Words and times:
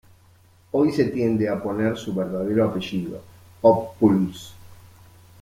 Hoy 0.71 0.91
se 0.91 1.05
tiende 1.09 1.47
a 1.47 1.61
poner 1.61 1.95
su 1.95 2.11
verdadero 2.15 2.67
apellido, 2.67 3.21
Ophüls. 3.61 4.51